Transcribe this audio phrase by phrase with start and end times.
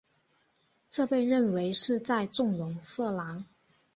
[0.89, 3.45] 这被认为是在纵容色狼。